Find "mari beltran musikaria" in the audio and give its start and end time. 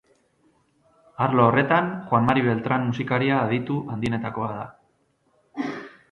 2.29-3.35